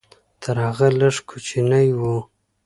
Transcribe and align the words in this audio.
تر 0.41 0.55
هغه 0.67 0.87
لږ 0.99 1.15
کوچنی 1.29 1.87
و. 1.99 2.01